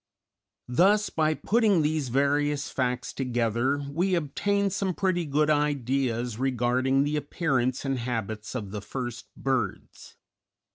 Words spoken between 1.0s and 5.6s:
by putting these various facts together we obtain some pretty good